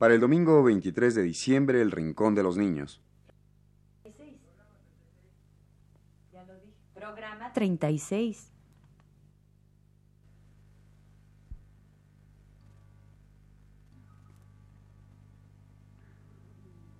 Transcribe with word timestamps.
Para 0.00 0.14
el 0.14 0.20
domingo 0.20 0.62
23 0.62 1.14
de 1.14 1.22
diciembre, 1.22 1.82
el 1.82 1.90
Rincón 1.90 2.34
de 2.34 2.42
los 2.42 2.56
Niños. 2.56 3.02
Programa 6.94 7.52
36. 7.52 8.50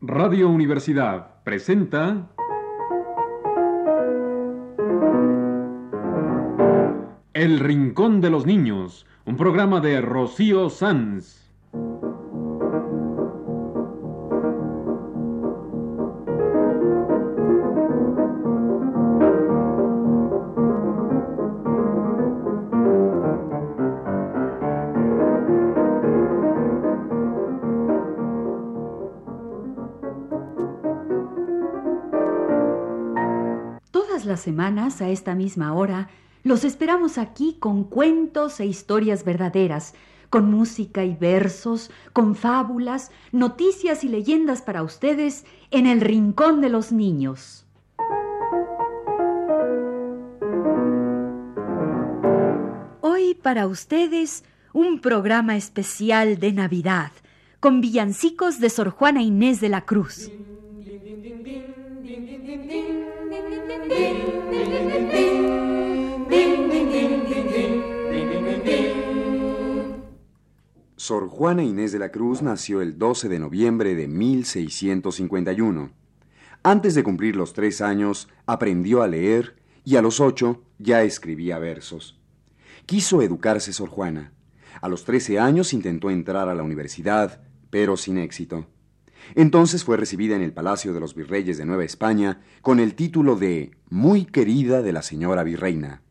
Radio 0.03 0.51
Universidad 0.51 1.43
presenta 1.43 2.29
El 7.33 7.61
Rincón 7.61 8.21
de 8.21 8.29
los 8.29 8.45
Niños, 8.45 9.07
un 9.25 9.39
programa 9.39 9.81
de 9.81 10.03
Rocío 10.03 10.69
Sanz. 10.69 11.50
Las 34.25 34.41
semanas, 34.41 35.01
a 35.01 35.09
esta 35.09 35.35
misma 35.35 35.73
hora, 35.73 36.11
los 36.43 36.65
esperamos 36.65 37.17
aquí 37.17 37.57
con 37.59 37.85
cuentos 37.85 38.61
e 38.61 38.67
historias 38.67 39.25
verdaderas, 39.25 39.95
con 40.29 40.51
música 40.51 41.05
y 41.05 41.15
versos, 41.15 41.91
con 42.13 42.35
fábulas, 42.35 43.11
noticias 43.33 44.05
y 44.05 44.09
leyendas 44.09 44.63
para 44.63 44.83
ustedes 44.83 45.45
en 45.71 45.87
el 45.87 46.01
Rincón 46.01 46.61
de 46.61 46.69
los 46.69 46.93
Niños. 46.93 47.67
Hoy 53.01 53.35
para 53.35 53.67
ustedes 53.67 54.45
un 54.73 55.01
programa 55.01 55.57
especial 55.57 56.39
de 56.39 56.53
Navidad, 56.53 57.11
con 57.59 57.81
villancicos 57.81 58.61
de 58.61 58.71
Sor 58.71 58.91
Juana 58.91 59.23
Inés 59.23 59.61
de 59.61 59.71
la 59.71 59.81
Cruz. 59.83 60.31
Sor 71.11 71.29
Juana 71.29 71.65
Inés 71.65 71.91
de 71.91 71.99
la 71.99 72.13
Cruz 72.13 72.41
nació 72.41 72.83
el 72.83 72.97
12 72.97 73.29
de 73.29 73.41
noviembre 73.41 73.97
de 73.97 74.07
1651. 74.07 75.91
Antes 76.63 76.95
de 76.95 77.03
cumplir 77.03 77.35
los 77.35 77.53
tres 77.53 77.81
años, 77.81 78.29
aprendió 78.47 79.03
a 79.03 79.09
leer 79.09 79.57
y 79.85 79.97
a 79.97 80.03
los 80.03 80.21
ocho 80.21 80.63
ya 80.79 81.03
escribía 81.03 81.59
versos. 81.59 82.21
Quiso 82.87 83.23
educarse 83.23 83.73
Sor 83.73 83.89
Juana. 83.89 84.35
A 84.81 84.89
los 84.89 85.05
trece 85.05 85.41
años 85.41 85.73
intentó 85.73 86.11
entrar 86.11 86.49
a 86.49 86.55
la 86.55 86.63
universidad, 86.63 87.43
pero 87.71 87.97
sin 87.97 88.19
éxito. 88.19 88.67
Entonces 89.35 89.85
fue 89.85 89.97
recibida 89.97 90.37
en 90.37 90.43
el 90.43 90.53
Palacio 90.53 90.93
de 90.93 91.01
los 91.01 91.15
Virreyes 91.15 91.59
de 91.59 91.67
Nueva 91.67 91.85
España 91.85 92.41
con 92.63 92.81
el 92.81 92.95
título 92.95 93.37
de 93.37 93.73
Muy 93.89 94.25
querida 94.25 94.83
de 94.83 94.93
la 94.93 95.03
señora 95.03 95.43
virreina. 95.43 96.03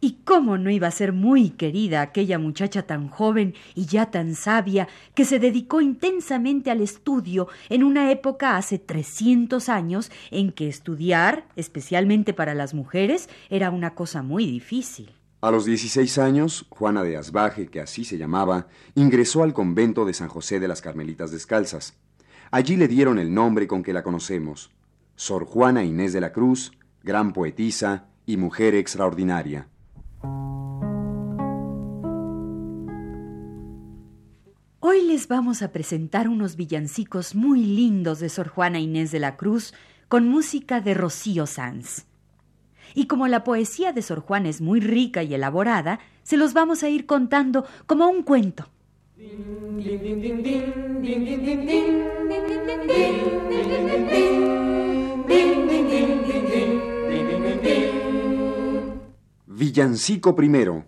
¿Y 0.00 0.18
cómo 0.24 0.58
no 0.58 0.70
iba 0.70 0.86
a 0.86 0.92
ser 0.92 1.12
muy 1.12 1.50
querida 1.50 2.02
aquella 2.02 2.38
muchacha 2.38 2.82
tan 2.82 3.08
joven 3.08 3.54
y 3.74 3.86
ya 3.86 4.12
tan 4.12 4.36
sabia 4.36 4.86
que 5.14 5.24
se 5.24 5.40
dedicó 5.40 5.80
intensamente 5.80 6.70
al 6.70 6.80
estudio 6.80 7.48
en 7.68 7.82
una 7.82 8.12
época 8.12 8.56
hace 8.56 8.78
300 8.78 9.68
años 9.68 10.12
en 10.30 10.52
que 10.52 10.68
estudiar, 10.68 11.48
especialmente 11.56 12.32
para 12.32 12.54
las 12.54 12.74
mujeres, 12.74 13.28
era 13.50 13.70
una 13.70 13.96
cosa 13.96 14.22
muy 14.22 14.46
difícil? 14.46 15.10
A 15.40 15.50
los 15.50 15.64
16 15.64 16.18
años, 16.18 16.66
Juana 16.68 17.02
de 17.02 17.16
Asbaje, 17.16 17.66
que 17.68 17.80
así 17.80 18.04
se 18.04 18.18
llamaba, 18.18 18.68
ingresó 18.94 19.42
al 19.42 19.52
convento 19.52 20.04
de 20.04 20.14
San 20.14 20.28
José 20.28 20.60
de 20.60 20.68
las 20.68 20.80
Carmelitas 20.80 21.32
Descalzas. 21.32 21.94
Allí 22.50 22.76
le 22.76 22.88
dieron 22.88 23.18
el 23.18 23.34
nombre 23.34 23.66
con 23.66 23.82
que 23.82 23.92
la 23.92 24.02
conocemos, 24.02 24.70
Sor 25.16 25.44
Juana 25.44 25.84
Inés 25.84 26.14
de 26.14 26.22
la 26.22 26.32
Cruz, 26.32 26.72
gran 27.02 27.34
poetisa 27.34 28.06
y 28.24 28.38
mujer 28.38 28.74
extraordinaria. 28.74 29.68
Hoy 34.80 35.02
les 35.02 35.28
vamos 35.28 35.60
a 35.60 35.72
presentar 35.72 36.26
unos 36.28 36.56
villancicos 36.56 37.34
muy 37.34 37.60
lindos 37.60 38.18
de 38.20 38.30
Sor 38.30 38.48
Juana 38.48 38.78
Inés 38.78 39.10
de 39.10 39.18
la 39.18 39.36
Cruz 39.36 39.74
con 40.08 40.26
música 40.26 40.80
de 40.80 40.94
Rocío 40.94 41.46
Sanz. 41.46 42.06
Y 42.94 43.08
como 43.08 43.28
la 43.28 43.44
poesía 43.44 43.92
de 43.92 44.00
Sor 44.00 44.20
Juana 44.20 44.48
es 44.48 44.62
muy 44.62 44.80
rica 44.80 45.22
y 45.22 45.34
elaborada, 45.34 46.00
se 46.22 46.38
los 46.38 46.54
vamos 46.54 46.82
a 46.82 46.88
ir 46.88 47.04
contando 47.04 47.66
como 47.86 48.08
un 48.08 48.22
cuento. 48.22 48.70
Villancico 59.46 60.34
primero. 60.36 60.84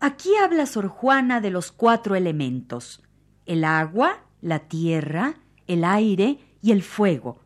Aquí 0.00 0.30
habla 0.36 0.66
Sor 0.66 0.88
Juana 0.88 1.40
de 1.40 1.50
los 1.50 1.72
cuatro 1.72 2.14
elementos, 2.14 3.02
el 3.46 3.64
agua, 3.64 4.24
la 4.40 4.60
tierra, 4.60 5.34
el 5.66 5.84
aire 5.84 6.38
y 6.60 6.72
el 6.72 6.82
fuego, 6.82 7.38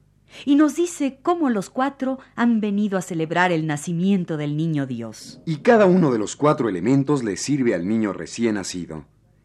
y 0.44 0.56
nos 0.56 0.76
dice 0.76 1.18
cómo 1.22 1.50
los 1.50 1.70
cuatro 1.70 2.18
han 2.34 2.60
venido 2.60 2.98
a 2.98 3.02
celebrar 3.02 3.52
el 3.52 3.66
nacimiento 3.66 4.36
del 4.36 4.56
niño 4.56 4.86
Dios. 4.86 5.40
Y 5.46 5.58
cada 5.58 5.86
uno 5.86 6.10
de 6.12 6.18
los 6.18 6.34
cuatro 6.34 6.68
elementos 6.68 7.22
le 7.22 7.36
sirve 7.36 7.74
al 7.74 7.86
niño 7.86 8.12
recién 8.12 8.54
nacido. 8.54 9.04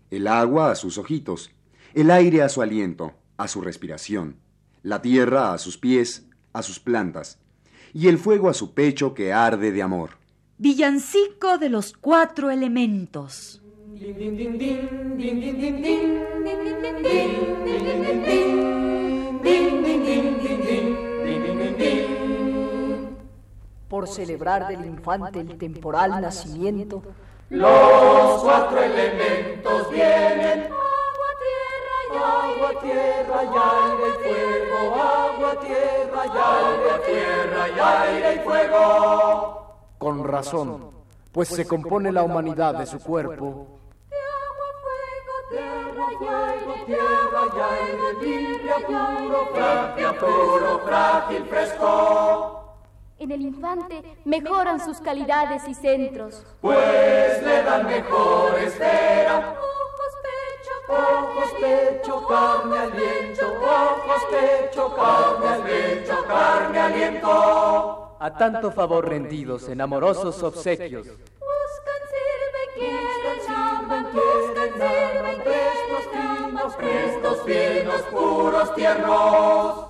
El 0.10 0.28
agua 0.28 0.72
a 0.72 0.76
sus 0.76 0.98
ojitos, 0.98 1.52
el 1.94 2.12
aire 2.12 2.42
a 2.42 2.50
su 2.50 2.62
aliento, 2.62 3.14
a 3.38 3.48
su 3.48 3.62
respiración, 3.62 4.38
la 4.84 5.02
tierra 5.02 5.54
a 5.54 5.58
sus 5.58 5.78
pies, 5.78 6.28
a 6.54 6.62
sus 6.64 6.80
plantas, 6.80 7.40
y 7.94 8.08
el 8.08 8.18
fuego 8.18 8.50
a 8.50 8.54
su 8.54 8.74
pecho 8.74 9.14
que 9.14 9.34
arde 9.34 9.72
de 9.72 9.82
amor. 9.82 10.12
Villancico 10.58 11.58
de 11.58 11.70
los 11.70 11.94
cuatro 11.94 12.52
elementos. 12.52 13.62
Por 23.90 24.08
celebrar 24.08 24.68
del 24.68 24.86
infante 24.86 25.40
el 25.40 25.58
temporal 25.58 26.22
nacimiento, 26.22 27.04
Los 27.50 28.42
cuatro 28.44 28.82
elementos 28.82 29.92
vienen. 29.92 30.81
Tierra 32.82 33.44
y 33.44 33.48
aire 33.48 34.08
y 34.10 34.24
fuego. 34.24 34.96
Agua, 34.96 35.52
tierra 35.62 36.26
y 36.26 36.30
aire, 36.30 36.94
tierra 37.06 37.64
y 37.70 37.80
aire 37.80 38.36
y 38.36 38.40
fuego. 38.40 39.76
con 39.98 40.24
razón, 40.24 40.92
pues 41.32 41.48
se 41.50 41.66
compone 41.68 42.12
la 42.12 42.24
humanidad 42.24 42.76
de 42.76 42.86
su 42.86 43.00
cuerpo. 43.00 43.68
de 44.10 44.18
agua, 44.18 44.70
fuego, 44.84 45.34
tierra 45.50 46.08
y 46.12 46.26
aire, 46.26 46.86
Tierra 46.86 47.44
y 47.56 47.60
aire, 47.72 48.08
limpia, 48.22 48.76
puro, 48.88 49.40
frágil, 49.54 50.18
puro, 50.20 50.80
frágil, 50.86 51.46
fresco. 51.46 52.58
En 53.20 53.32
el 53.32 53.42
infante 53.44 54.02
mejoran 54.26 54.84
sus 54.84 55.00
calidades 55.00 55.68
y 55.68 55.76
centros. 55.76 56.44
Pues 56.60 57.44
le 57.44 57.62
dan 57.64 57.86
mejor 57.86 58.56
esfera. 58.60 59.56
Ojos, 60.92 61.54
pecho, 61.60 62.28
carne, 62.28 62.78
aliento. 62.78 63.46
Ojos, 63.62 64.22
pecho, 64.30 64.96
carne, 64.96 65.48
aliento, 65.48 66.14
carne, 66.28 66.80
aliento. 66.80 68.18
a 68.20 68.30
tanto 68.38 68.70
favor 68.72 69.10
rendidos 69.10 69.68
en 69.70 69.82
amorosos 69.82 70.44
obsequios. 70.44 71.08
buscan, 71.08 72.02
sirven, 72.14 72.68
quieren, 72.76 73.56
aman, 73.58 74.06
buscan, 74.14 74.70
sirven, 74.74 75.38
prestos, 75.44 76.04
finos, 76.12 76.44
aman, 76.46 76.72
prestos, 76.78 77.42
finos, 77.46 78.02
puros, 78.12 78.76
tiernos. 78.76 79.86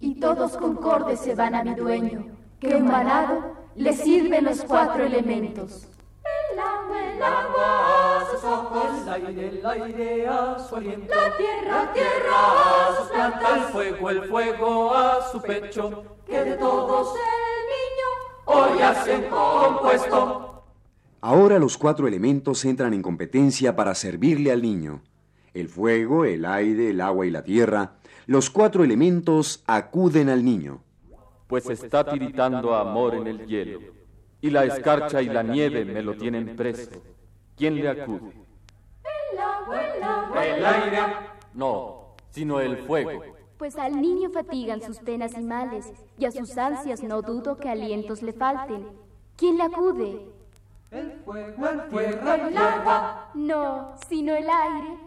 Y 0.00 0.14
todos 0.18 0.56
concordes 0.56 1.20
se 1.20 1.34
van 1.34 1.54
a 1.54 1.62
mi 1.62 1.74
dueño, 1.74 2.24
que 2.58 2.76
embalado 2.76 3.54
le 3.74 3.92
sirven 3.92 4.44
los 4.44 4.62
cuatro 4.62 5.04
elementos. 5.04 5.88
El 6.24 6.58
agua, 6.58 7.04
el 7.04 7.16
El 7.16 7.22
agua, 7.22 8.20
a 8.20 8.30
sus 8.30 8.44
ojos, 8.44 8.86
El 9.02 9.08
aire, 9.26 9.48
el 9.48 9.66
aire 9.66 10.26
a 10.28 10.58
su 10.58 10.76
aliento. 10.76 11.14
la 11.14 11.36
tierra, 11.36 11.84
la 11.84 11.92
tierra 11.92 12.88
a 12.88 12.96
sus 12.96 13.06
El 13.10 13.12
plantas. 13.14 13.70
fuego, 13.70 14.10
el 14.10 14.22
fuego 14.24 14.94
a 14.94 15.30
su 15.30 15.42
pecho. 15.42 16.04
Que 16.26 16.44
de 16.44 16.56
todos 16.56 17.14
el 17.14 18.52
niño, 18.56 18.70
hoy 18.72 18.80
hacen 18.82 19.24
compuesto. 19.28 20.64
Ahora 21.20 21.58
los 21.58 21.78
cuatro 21.78 22.06
elementos 22.08 22.64
entran 22.64 22.92
en 22.94 23.02
competencia 23.02 23.76
para 23.76 23.94
servirle 23.94 24.52
al 24.52 24.62
niño. 24.62 25.02
El 25.54 25.68
fuego, 25.68 26.24
el 26.24 26.44
aire, 26.44 26.90
el 26.90 27.00
agua 27.00 27.26
y 27.26 27.30
la 27.30 27.44
tierra, 27.44 27.92
los 28.26 28.50
cuatro 28.50 28.82
elementos 28.84 29.62
acuden 29.66 30.28
al 30.28 30.44
niño. 30.44 30.82
Pues 31.46 31.68
está 31.70 32.04
tiritando 32.04 32.74
amor 32.74 33.14
en 33.14 33.26
el 33.26 33.46
hielo, 33.46 33.80
y 34.44 34.50
la 34.50 34.64
escarcha 34.64 35.22
y 35.22 35.26
la 35.30 35.42
nieve 35.42 35.86
me 35.86 36.02
lo 36.02 36.18
tienen 36.18 36.54
preso. 36.54 36.90
¿Quién 37.56 37.76
le 37.76 37.88
acude? 37.88 38.30
El 39.32 39.38
agua, 39.38 39.86
el 39.86 40.02
agua. 40.02 40.46
¿El 40.46 40.66
aire? 40.66 40.98
No, 41.54 42.14
sino 42.28 42.60
el 42.60 42.76
fuego. 42.76 43.22
Pues 43.56 43.74
al 43.78 43.98
niño 43.98 44.28
fatigan 44.28 44.82
sus 44.82 44.98
penas 44.98 45.32
y 45.38 45.42
males, 45.42 45.90
y 46.18 46.26
a 46.26 46.30
sus 46.30 46.58
ansias 46.58 47.02
no 47.02 47.22
dudo 47.22 47.56
que 47.56 47.70
alientos 47.70 48.20
le 48.20 48.34
falten. 48.34 48.86
¿Quién 49.34 49.56
le 49.56 49.64
acude? 49.64 50.28
El 50.90 51.12
fuego, 51.24 51.66
el 51.66 51.88
tierra, 51.88 52.34
el 52.34 52.58
agua. 52.58 53.30
No, 53.32 53.94
sino 54.10 54.34
el 54.34 54.46
aire. 54.46 54.98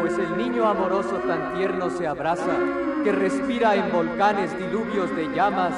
Pues 0.00 0.18
el 0.18 0.36
niño 0.36 0.68
amoroso 0.68 1.16
tan 1.26 1.56
tierno 1.56 1.90
se 1.90 2.06
abraza, 2.06 2.56
que 3.04 3.12
respira 3.12 3.74
en 3.74 3.92
volcanes 3.92 4.58
diluvios 4.58 5.14
de 5.14 5.28
llamas. 5.28 5.74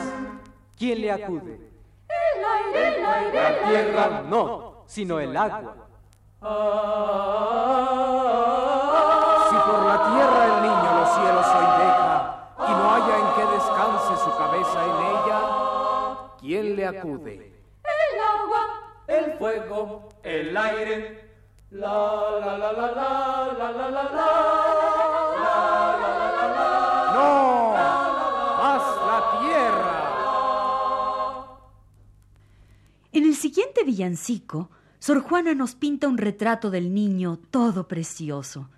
¿Quién 0.79 1.01
le 1.01 1.11
acude? 1.11 1.59
El 2.09 2.45
aire, 2.45 2.99
el 2.99 3.05
aire, 3.05 3.43
La 3.43 3.69
tierra 3.69 4.23
no, 4.29 4.85
sino 4.87 5.19
el 5.19 5.37
agua. 5.37 5.75
Si 9.49 9.57
por 9.57 9.81
la 9.87 9.99
tierra 10.13 10.41
el 10.47 10.63
niño 10.63 10.89
los 11.01 11.11
cielos 11.17 11.47
hoy 11.57 11.69
deja 11.83 12.49
y 12.59 12.71
no 12.71 12.95
haya 12.95 13.15
en 13.19 13.29
que 13.35 13.45
descanse 13.55 14.13
su 14.23 14.31
cabeza 14.39 14.85
en 14.85 14.97
ella, 15.11 15.39
¿quién 16.39 16.77
le 16.77 16.87
acude? 16.87 17.35
El 17.83 18.21
agua. 18.21 18.63
El 19.09 19.33
fuego, 19.33 20.09
el 20.23 20.57
aire. 20.57 21.27
La 21.71 21.89
la 22.39 22.57
la 22.57 22.73
la 22.73 22.93
la 22.93 23.53
la 23.59 23.73
la 23.73 23.91
la 23.91 24.03
la. 24.05 25.86
¡No! 27.17 27.73
¡Más 27.73 28.83
la 29.07 29.21
tierra! 29.41 29.97
En 33.13 33.25
el 33.25 33.35
siguiente 33.35 33.85
villancico, 33.85 34.71
Sor 34.99 35.21
Juana 35.23 35.55
nos 35.55 35.75
pinta 35.75 36.09
un 36.09 36.19
retrato 36.19 36.71
del 36.71 36.93
niño 36.93 37.39
todo 37.51 37.89
precioso. 37.89 38.69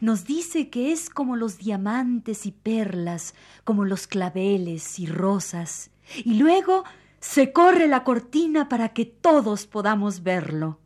Nos 0.00 0.24
dice 0.24 0.70
que 0.70 0.92
es 0.92 1.10
como 1.10 1.34
los 1.34 1.58
diamantes 1.58 2.46
y 2.46 2.52
perlas, 2.52 3.34
como 3.64 3.84
los 3.84 4.06
claveles 4.06 5.00
y 5.00 5.06
rosas. 5.06 5.90
Y 6.24 6.34
luego 6.34 6.84
se 7.18 7.52
corre 7.52 7.88
la 7.88 8.04
cortina 8.04 8.68
para 8.68 8.90
que 8.90 9.04
todos 9.04 9.66
podamos 9.66 10.22
verlo. 10.22 10.78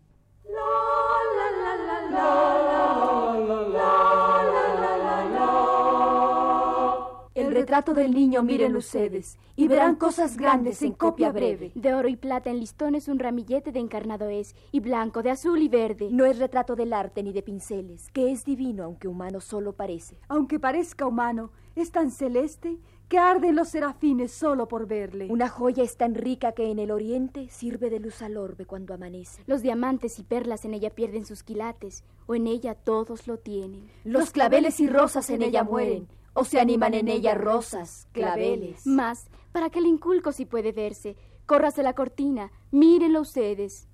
Retrato 7.64 7.94
del 7.94 8.12
niño 8.12 8.42
miren 8.42 8.76
ustedes 8.76 9.38
y 9.56 9.68
verán 9.68 9.94
cosas 9.96 10.36
grandes 10.36 10.82
en 10.82 10.92
copia 10.92 11.32
breve. 11.32 11.72
De 11.74 11.94
oro 11.94 12.08
y 12.08 12.16
plata 12.16 12.50
en 12.50 12.60
listones 12.60 13.08
un 13.08 13.18
ramillete 13.18 13.72
de 13.72 13.80
encarnado 13.80 14.28
es, 14.28 14.54
y 14.70 14.80
blanco, 14.80 15.22
de 15.22 15.30
azul 15.30 15.62
y 15.62 15.68
verde. 15.68 16.08
No 16.10 16.26
es 16.26 16.38
retrato 16.38 16.76
del 16.76 16.92
arte 16.92 17.22
ni 17.22 17.32
de 17.32 17.40
pinceles, 17.40 18.10
que 18.12 18.30
es 18.30 18.44
divino 18.44 18.84
aunque 18.84 19.08
humano 19.08 19.40
solo 19.40 19.72
parece. 19.72 20.18
Aunque 20.28 20.60
parezca 20.60 21.06
humano, 21.06 21.52
es 21.74 21.90
tan 21.90 22.10
celeste 22.10 22.76
que 23.08 23.16
arden 23.16 23.56
los 23.56 23.70
serafines 23.70 24.30
solo 24.30 24.68
por 24.68 24.86
verle. 24.86 25.28
Una 25.30 25.48
joya 25.48 25.84
es 25.84 25.96
tan 25.96 26.14
rica 26.14 26.52
que 26.52 26.70
en 26.70 26.78
el 26.78 26.90
oriente 26.90 27.48
sirve 27.48 27.88
de 27.88 27.98
luz 27.98 28.20
al 28.20 28.36
orbe 28.36 28.66
cuando 28.66 28.92
amanece. 28.92 29.42
Los 29.46 29.62
diamantes 29.62 30.18
y 30.18 30.22
perlas 30.22 30.66
en 30.66 30.74
ella 30.74 30.90
pierden 30.90 31.24
sus 31.24 31.42
quilates, 31.42 32.04
o 32.26 32.34
en 32.34 32.46
ella 32.46 32.74
todos 32.74 33.26
lo 33.26 33.38
tienen. 33.38 33.88
Los 34.04 34.32
claveles 34.32 34.80
y 34.80 34.86
rosas 34.86 35.30
en 35.30 35.40
ella 35.40 35.64
mueren, 35.64 36.08
o 36.34 36.44
se 36.44 36.60
animan 36.60 36.94
en 36.94 37.08
ella 37.08 37.34
rosas, 37.34 38.08
claveles. 38.12 38.86
Más, 38.86 39.28
para 39.52 39.70
que 39.70 39.78
el 39.78 39.86
inculco 39.86 40.32
si 40.32 40.44
puede 40.44 40.72
verse, 40.72 41.16
córrase 41.46 41.82
la 41.82 41.94
cortina, 41.94 42.52
mírenlo 42.70 43.20
ustedes. 43.20 43.88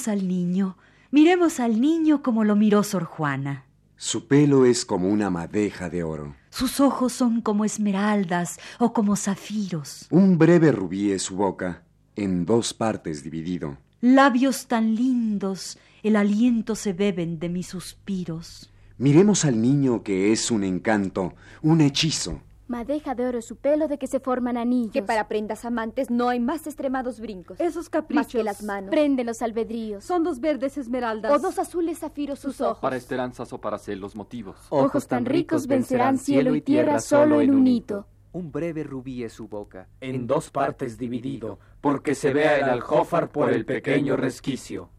Veamos 0.00 0.18
al 0.18 0.28
niño, 0.28 0.78
miremos 1.10 1.60
al 1.60 1.78
niño 1.78 2.22
como 2.22 2.44
lo 2.44 2.56
miró 2.56 2.82
Sor 2.82 3.04
Juana. 3.04 3.66
Su 3.96 4.28
pelo 4.28 4.64
es 4.64 4.86
como 4.86 5.08
una 5.08 5.28
madeja 5.28 5.90
de 5.90 6.02
oro. 6.02 6.36
Sus 6.48 6.80
ojos 6.80 7.12
son 7.12 7.42
como 7.42 7.66
esmeraldas 7.66 8.58
o 8.78 8.94
como 8.94 9.14
zafiros. 9.14 10.06
Un 10.08 10.38
breve 10.38 10.72
rubí 10.72 11.12
es 11.12 11.24
su 11.24 11.36
boca, 11.36 11.82
en 12.16 12.46
dos 12.46 12.72
partes 12.72 13.22
dividido. 13.22 13.76
Labios 14.00 14.68
tan 14.68 14.94
lindos, 14.94 15.76
el 16.02 16.16
aliento 16.16 16.76
se 16.76 16.94
beben 16.94 17.38
de 17.38 17.50
mis 17.50 17.66
suspiros. 17.66 18.70
Miremos 18.96 19.44
al 19.44 19.60
niño 19.60 20.02
que 20.02 20.32
es 20.32 20.50
un 20.50 20.64
encanto, 20.64 21.34
un 21.60 21.82
hechizo. 21.82 22.40
Madeja 22.70 23.16
de 23.16 23.26
oro 23.26 23.42
su 23.42 23.56
pelo 23.56 23.88
de 23.88 23.98
que 23.98 24.06
se 24.06 24.20
forman 24.20 24.56
anillos. 24.56 24.92
Que 24.92 25.02
para 25.02 25.26
prendas 25.26 25.64
amantes 25.64 26.08
no 26.08 26.28
hay 26.28 26.38
más 26.38 26.68
extremados 26.68 27.18
brincos. 27.18 27.58
Esos 27.58 27.88
caprichos 27.88 28.26
Más 28.26 28.32
que 28.32 28.44
las 28.44 28.62
manos. 28.62 28.90
Prende 28.90 29.24
los 29.24 29.42
albedríos. 29.42 30.04
son 30.04 30.22
dos 30.22 30.38
verdes 30.38 30.78
esmeraldas. 30.78 31.32
O 31.32 31.40
dos 31.40 31.58
azules 31.58 31.98
zafiros 31.98 32.38
sus 32.38 32.60
ojos. 32.60 32.78
Para 32.78 32.94
esperanzas 32.94 33.52
o 33.52 33.60
para 33.60 33.76
celos 33.76 34.14
motivos. 34.14 34.56
Ojos 34.68 35.08
tan 35.08 35.24
ricos 35.24 35.66
vencerán 35.66 36.16
cielo 36.16 36.54
y 36.54 36.60
tierra 36.60 37.00
solo 37.00 37.40
en 37.40 37.56
un 37.56 37.66
hito. 37.66 38.06
Un 38.30 38.52
breve 38.52 38.84
rubí 38.84 39.24
es 39.24 39.32
su 39.32 39.48
boca, 39.48 39.88
en 40.00 40.28
dos 40.28 40.50
partes 40.50 40.96
dividido, 40.96 41.58
porque 41.80 42.14
se 42.14 42.32
vea 42.32 42.58
el 42.58 42.70
aljófar 42.70 43.32
por 43.32 43.52
el 43.52 43.64
pequeño 43.64 44.16
resquicio. 44.16 44.90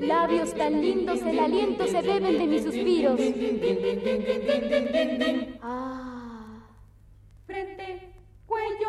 Labios 0.00 0.54
tan 0.54 0.80
lindos, 0.80 1.20
el 1.20 1.38
aliento 1.38 1.86
se 1.86 2.00
beben 2.00 2.38
de 2.38 2.46
mis 2.46 2.64
suspiros. 2.64 3.20
Ah. 5.60 6.62
Frente, 7.46 8.14
cuello, 8.46 8.88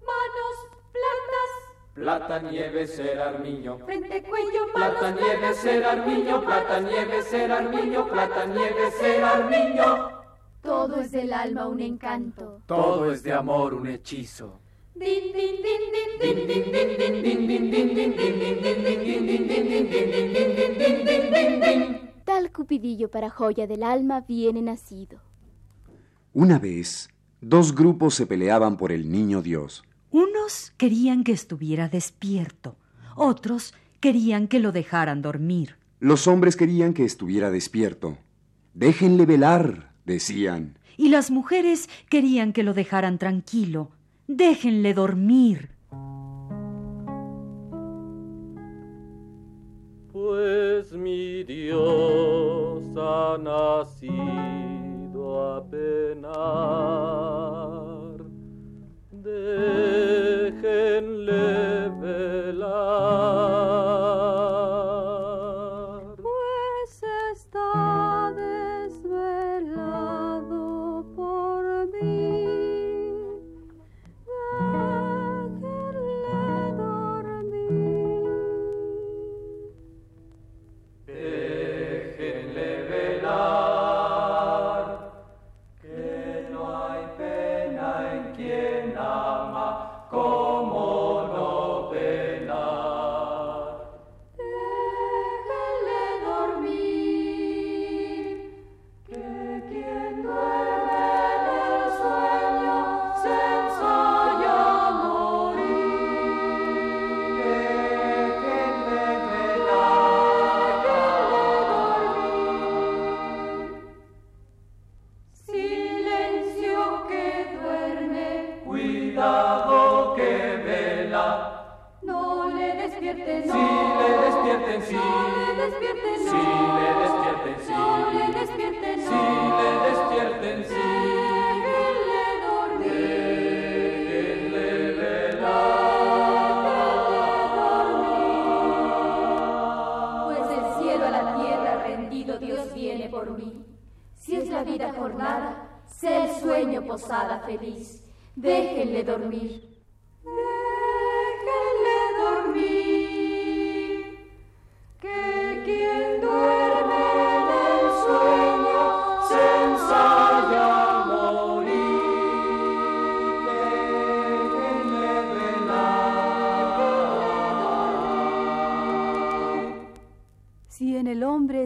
manos, 0.00 0.56
plantas. 0.92 1.50
Plata, 1.94 2.38
nieve, 2.40 2.86
ser 2.86 3.20
armiño. 3.20 3.78
Frente, 3.86 4.22
cuello, 4.22 4.66
manos, 4.74 4.98
Plata, 4.98 5.10
nieve, 5.12 5.54
ser 5.54 5.84
armiño. 5.84 6.40
Plata, 6.42 6.80
nieve, 6.80 7.22
ser 7.22 7.52
armiño. 7.52 8.06
Plata, 8.08 8.44
nieve, 8.44 8.90
ser 9.00 9.24
armiño. 9.24 10.20
Todo 10.60 11.00
es 11.00 11.10
del 11.10 11.32
alma 11.32 11.68
un 11.68 11.80
encanto. 11.80 12.60
Todo 12.66 13.10
es 13.10 13.22
de 13.22 13.32
amor 13.32 13.72
un 13.72 13.86
hechizo. 13.86 14.60
Din, 15.00 15.32
din, 15.32 15.56
din, 15.64 15.82
din, 16.20 16.46
din, 21.72 22.00
Tal 22.26 22.52
cupidillo 22.52 23.10
para 23.10 23.30
joya 23.30 23.66
del 23.66 23.82
alma 23.82 24.20
viene 24.20 24.60
nacido. 24.60 25.22
Una 26.34 26.58
vez, 26.58 27.08
dos 27.40 27.74
grupos 27.74 28.14
se 28.14 28.26
peleaban 28.26 28.76
por 28.76 28.92
el 28.92 29.10
niño 29.10 29.40
Dios. 29.40 29.84
Unos 30.10 30.74
querían 30.76 31.24
que 31.24 31.32
estuviera 31.32 31.88
despierto, 31.88 32.76
otros 33.16 33.72
querían 34.00 34.48
que 34.48 34.60
lo 34.60 34.70
dejaran 34.70 35.22
dormir. 35.22 35.78
Los 35.98 36.26
hombres 36.26 36.56
querían 36.56 36.92
que 36.92 37.06
estuviera 37.06 37.50
despierto. 37.50 38.18
Déjenle 38.74 39.24
velar, 39.24 39.94
decían. 40.04 40.78
Y 40.98 41.08
las 41.08 41.30
mujeres 41.30 41.88
querían 42.10 42.52
que 42.52 42.64
lo 42.64 42.74
dejaran 42.74 43.16
tranquilo. 43.16 43.92
Déjenle 44.32 44.94
dormir. 44.94 45.70
Pues 50.12 50.92
mi 50.92 51.42
Dios 51.42 52.84
ha 52.96 53.36
nacido 53.42 53.96
a 55.56 55.68
penar. 55.68 56.30
Déjenle 59.10 60.60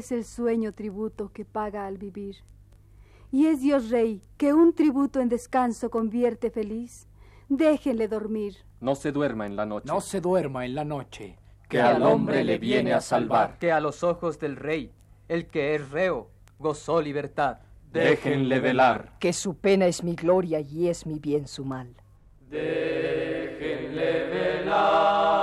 es 0.05 0.13
el 0.13 0.25
sueño 0.27 0.73
tributo 0.73 1.33
que 1.33 1.47
paga 1.47 1.87
al 1.87 1.97
vivir, 1.97 2.37
y 3.33 3.47
es 3.47 3.63
Dios 3.63 3.89
Rey 3.89 4.23
que 4.37 4.53
un 4.53 4.75
tributo 4.75 5.19
en 5.21 5.31
descanso 5.31 5.89
convierte 5.91 6.51
feliz, 6.51 7.09
déjenle 7.49 8.07
dormir. 8.07 8.59
No 8.81 8.95
se 8.95 9.13
duerma 9.13 9.47
en 9.47 9.57
la 9.57 9.65
noche. 9.65 9.87
No 9.87 10.03
se 10.03 10.21
duerma 10.21 10.67
en 10.67 10.75
la 10.75 10.85
noche. 10.85 11.39
Que 11.71 11.81
al 11.81 12.03
hombre 12.03 12.45
le 12.45 12.59
viene 12.59 12.93
a 12.93 13.01
salvar. 13.01 13.59
Que 13.59 13.73
a 13.73 13.81
los 13.81 14.05
ojos 14.05 14.39
del 14.39 14.57
rey, 14.57 14.93
el 15.29 15.47
que 15.47 15.75
es 15.75 15.91
reo, 15.91 16.29
gozó 16.59 17.01
libertad. 17.01 17.61
Déjenle 17.91 18.61
velar. 18.61 19.15
Que 19.19 19.33
su 19.33 19.57
pena 19.57 19.87
es 19.87 20.05
mi 20.05 20.15
gloria 20.15 20.61
y 20.61 20.89
es 20.89 21.07
mi 21.07 21.19
bien 21.19 21.49
su 21.49 21.65
mal. 21.65 21.95
Déjenle 22.51 24.27
velar, 24.27 25.34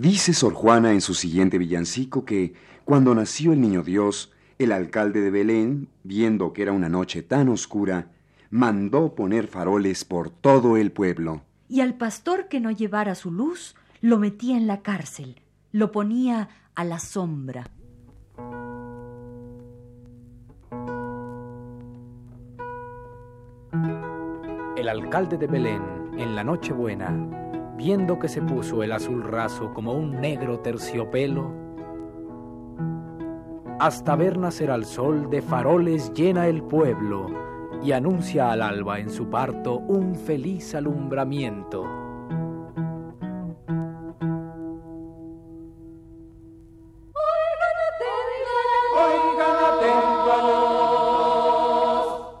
Dice 0.00 0.32
Sor 0.32 0.54
Juana 0.54 0.92
en 0.92 1.00
su 1.00 1.12
siguiente 1.12 1.58
villancico 1.58 2.24
que, 2.24 2.54
cuando 2.84 3.16
nació 3.16 3.52
el 3.52 3.60
niño 3.60 3.82
Dios, 3.82 4.32
el 4.60 4.70
alcalde 4.70 5.20
de 5.20 5.32
Belén, 5.32 5.88
viendo 6.04 6.52
que 6.52 6.62
era 6.62 6.70
una 6.70 6.88
noche 6.88 7.24
tan 7.24 7.48
oscura, 7.48 8.12
mandó 8.48 9.16
poner 9.16 9.48
faroles 9.48 10.04
por 10.04 10.30
todo 10.30 10.76
el 10.76 10.92
pueblo. 10.92 11.42
Y 11.68 11.80
al 11.80 11.94
pastor 11.94 12.46
que 12.46 12.60
no 12.60 12.70
llevara 12.70 13.16
su 13.16 13.32
luz, 13.32 13.74
lo 14.00 14.20
metía 14.20 14.56
en 14.56 14.68
la 14.68 14.82
cárcel, 14.82 15.42
lo 15.72 15.90
ponía 15.90 16.48
a 16.76 16.84
la 16.84 17.00
sombra. 17.00 17.68
El 24.76 24.88
alcalde 24.88 25.36
de 25.38 25.48
Belén, 25.48 25.82
en 26.16 26.36
la 26.36 26.44
Nochebuena, 26.44 27.47
viendo 27.78 28.18
que 28.18 28.28
se 28.28 28.42
puso 28.42 28.82
el 28.82 28.90
azul 28.90 29.22
raso 29.22 29.72
como 29.72 29.92
un 29.92 30.20
negro 30.20 30.58
terciopelo, 30.58 31.52
hasta 33.78 34.16
ver 34.16 34.36
nacer 34.36 34.72
al 34.72 34.84
sol 34.84 35.30
de 35.30 35.40
faroles 35.40 36.12
llena 36.12 36.48
el 36.48 36.64
pueblo 36.64 37.28
y 37.80 37.92
anuncia 37.92 38.50
al 38.50 38.62
alba 38.62 38.98
en 38.98 39.08
su 39.08 39.30
parto 39.30 39.78
un 39.78 40.16
feliz 40.16 40.74
alumbramiento. 40.74 41.82
Oigan 49.00 49.54
atentos. 49.70 50.48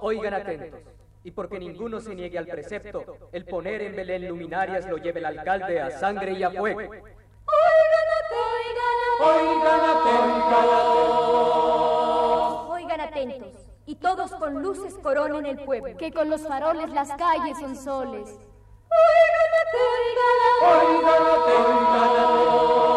Oigan 0.00 0.34
atentos. 0.34 0.87
Y 1.24 1.32
porque 1.32 1.58
ninguno 1.58 2.00
se 2.00 2.14
niegue 2.14 2.38
al 2.38 2.46
precepto, 2.46 3.18
el 3.32 3.44
poner 3.44 3.82
en 3.82 3.96
Belén 3.96 4.28
luminarias 4.28 4.88
lo 4.88 4.96
lleve 4.96 5.20
el 5.20 5.26
alcalde 5.26 5.78
a 5.80 5.90
sangre 5.90 6.32
y 6.32 6.42
a 6.42 6.50
fuego. 6.50 6.80
Oigan 9.20 9.80
atentos. 9.80 10.64
Oigan 12.70 13.00
atentos. 13.00 13.52
Y 13.86 13.96
todos 13.96 14.30
con 14.32 14.62
luces 14.62 14.94
coronen 15.02 15.46
el 15.46 15.64
pueblo. 15.64 15.96
Que 15.96 16.12
con 16.12 16.28
los 16.30 16.46
faroles 16.46 16.90
las 16.90 17.10
calles 17.12 17.58
son 17.58 17.74
soles. 17.76 18.38
Oigan 18.90 19.52
atentos. 19.66 20.88
Ninguno 20.88 22.87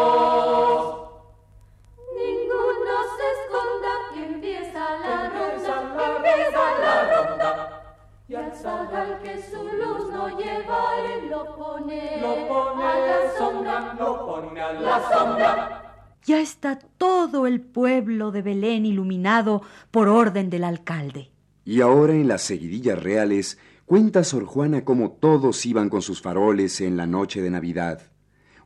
pone, 11.82 12.20
lo 12.20 12.48
pone 12.48 12.84
a 12.84 12.98
la 12.98 13.38
sombra, 13.38 13.94
lo 13.98 14.26
pone 14.26 14.60
a 14.60 14.72
la 14.72 15.02
sombra. 15.10 16.08
Ya 16.24 16.40
está 16.40 16.78
todo 16.78 17.46
el 17.46 17.60
pueblo 17.60 18.30
de 18.30 18.42
Belén 18.42 18.86
iluminado 18.86 19.62
por 19.90 20.08
orden 20.08 20.50
del 20.50 20.64
alcalde. 20.64 21.30
Y 21.64 21.80
ahora 21.80 22.14
en 22.14 22.28
las 22.28 22.42
seguidillas 22.42 23.02
reales 23.02 23.58
cuenta 23.86 24.24
Sor 24.24 24.44
Juana 24.44 24.84
cómo 24.84 25.12
todos 25.12 25.64
iban 25.66 25.88
con 25.88 26.02
sus 26.02 26.22
faroles 26.22 26.80
en 26.80 26.96
la 26.96 27.06
noche 27.06 27.42
de 27.42 27.50
Navidad. 27.50 28.02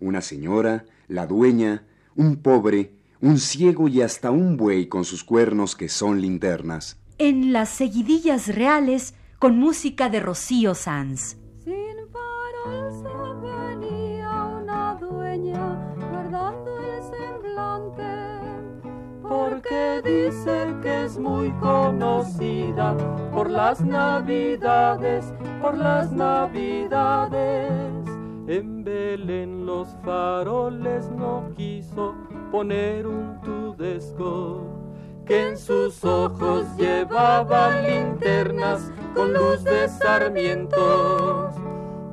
Una 0.01 0.21
señora, 0.21 0.85
la 1.09 1.27
dueña, 1.27 1.87
un 2.15 2.37
pobre, 2.37 2.93
un 3.21 3.39
ciego 3.39 3.89
y 3.89 4.03
hasta 4.03 4.31
un 4.31 4.57
buey 4.57 4.87
con 4.87 5.05
sus 5.05 5.25
cuernos 5.25 5.77
que 5.77 5.89
son 5.89 6.21
linternas. 6.21 6.99
En 7.19 7.53
las 7.53 7.71
seguidillas 7.71 8.55
reales 8.55 9.15
con 9.39 9.59
música 9.59 10.11
de 10.11 10.21
Rocío 10.21 10.75
Sanz. 10.75 11.37
Dice 20.05 20.75
que 20.83 21.05
es 21.05 21.19
muy 21.19 21.51
conocida 21.53 22.95
por 23.33 23.51
las 23.51 23.81
navidades, 23.81 25.33
por 25.61 25.77
las 25.77 26.13
navidades. 26.13 27.71
En 28.47 28.85
Belén 28.85 29.67
los 29.67 29.89
faroles 30.05 31.11
no 31.11 31.51
quiso 31.57 32.15
poner 32.53 33.07
un 33.07 33.41
tudesco 33.41 34.63
que 35.27 35.49
en 35.49 35.59
sus 35.59 36.05
ojos 36.05 36.65
llevaban 36.77 37.83
linternas 37.85 38.93
con 39.15 39.33
luz 39.33 39.65
de 39.65 39.89
sarmientos. 39.89 41.55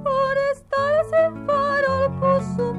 Por 0.03 0.37
estar 0.51 1.05
farol 1.45 2.11
puso 2.19 2.72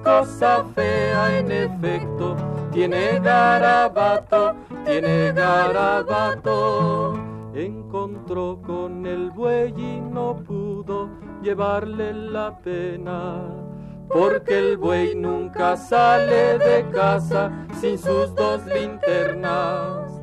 cosa 0.00 0.64
fea 0.74 1.38
en 1.38 1.50
efecto, 1.50 2.36
tiene 2.72 3.20
garabato, 3.20 4.54
tiene 4.84 5.32
garabato. 5.32 7.14
encontró 7.54 8.60
con 8.66 9.06
el 9.06 9.30
buey 9.30 9.72
y 9.76 10.00
no 10.00 10.36
pudo 10.46 11.08
llevarle 11.42 12.12
la 12.12 12.58
pena. 12.58 13.42
Porque 14.08 14.58
el 14.58 14.76
buey 14.76 15.14
nunca 15.14 15.76
sale 15.76 16.58
de 16.58 16.86
casa 16.90 17.50
sin 17.80 17.98
sus 17.98 18.34
dos 18.34 18.64
linternas. 18.66 20.15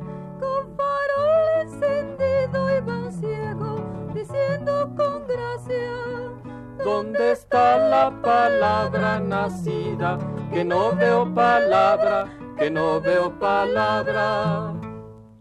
¿Dónde 6.84 7.32
está 7.32 7.78
la 7.78 8.20
palabra 8.20 9.18
nacida? 9.18 10.18
Que 10.52 10.64
no 10.64 10.94
veo 10.94 11.34
palabra, 11.34 12.28
que 12.58 12.70
no 12.70 13.00
veo 13.00 13.38
palabra. 13.38 14.74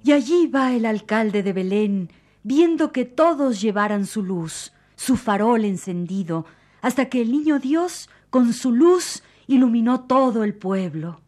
Y 0.01 0.13
allí 0.13 0.47
va 0.47 0.71
el 0.71 0.85
alcalde 0.85 1.43
de 1.43 1.51
Belén, 1.51 2.09
viendo 2.43 2.93
que 2.93 3.03
todos 3.03 3.59
llevaran 3.59 4.05
su 4.05 4.23
luz, 4.23 4.71
su 4.95 5.17
farol 5.17 5.65
encendido, 5.65 6.45
hasta 6.81 7.09
que 7.09 7.21
el 7.21 7.31
niño 7.33 7.59
Dios, 7.59 8.09
con 8.29 8.53
su 8.53 8.71
luz, 8.71 9.21
iluminó 9.45 10.05
todo 10.05 10.45
el 10.45 10.55
pueblo. 10.55 11.19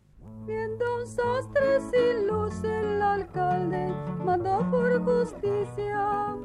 Viendo 0.47 0.85
un 0.97 1.07
sastre 1.07 1.81
sin 1.91 2.27
luz, 2.27 2.63
el 2.63 3.01
alcalde 3.01 3.93
mandó 4.23 4.59
por 4.71 5.03
justicia 5.03 6.35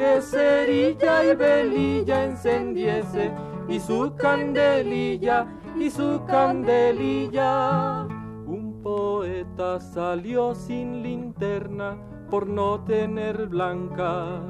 que 0.00 0.22
cerilla 0.22 1.24
y 1.24 1.34
velilla 1.34 2.24
encendiese 2.24 3.30
y 3.68 3.78
su 3.78 4.16
candelilla 4.16 5.46
y 5.78 5.90
su 5.90 6.24
candelilla. 6.26 8.06
Un 8.46 8.80
poeta 8.82 9.78
salió 9.78 10.54
sin 10.54 11.02
linterna 11.02 11.98
por 12.30 12.46
no 12.46 12.82
tener 12.84 13.46
blanca, 13.48 14.40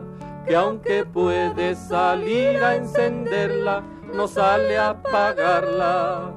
que 0.47 0.55
aunque 0.55 1.05
puede 1.05 1.75
salir 1.75 2.63
a 2.63 2.77
encenderla, 2.77 3.83
no 4.15 4.29
sale 4.29 4.79
a 4.79 4.91
apagarla. 4.91 6.33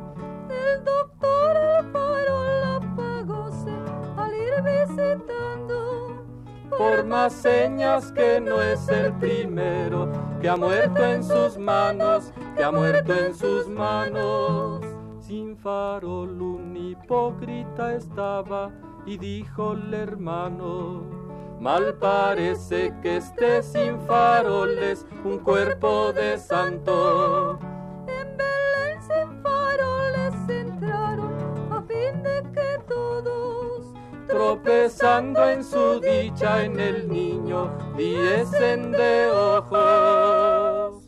El 0.49 0.83
doctor 0.83 1.55
el 1.55 1.85
farol 1.91 2.63
apagóse 2.81 3.75
al 4.17 4.33
ir 4.33 4.63
visitando. 4.63 5.32
Por 6.77 7.05
más 7.05 7.33
señas 7.33 8.11
que 8.11 8.41
no 8.41 8.61
es 8.61 8.87
el 8.89 9.13
primero, 9.13 10.11
que 10.41 10.49
ha 10.49 10.55
muerto 10.57 11.03
en 11.03 11.23
sus 11.23 11.57
manos, 11.57 12.31
que 12.55 12.63
ha 12.63 12.71
muerto 12.71 13.13
en 13.13 13.33
sus 13.33 13.67
manos. 13.67 14.81
Sin 15.19 15.55
farol 15.55 16.41
un 16.41 16.75
hipócrita 16.75 17.95
estaba 17.95 18.71
y 19.05 19.17
dijo 19.17 19.73
el 19.73 19.93
hermano, 19.93 21.03
mal 21.59 21.95
parece 21.95 22.93
que 23.01 23.17
esté 23.17 23.61
sin 23.63 23.99
faroles 24.01 25.05
un 25.23 25.39
cuerpo 25.39 26.11
de 26.11 26.37
santo. 26.37 27.59
Tropezando 34.43 35.49
en 35.49 35.63
su 35.63 36.01
dicha 36.01 36.65
en 36.65 36.77
el 36.79 37.07
niño 37.07 37.71
diesen 37.95 38.91
de 38.91 39.27
ojos, 39.31 41.03